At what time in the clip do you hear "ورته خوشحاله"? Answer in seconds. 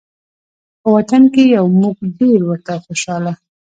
2.49-3.33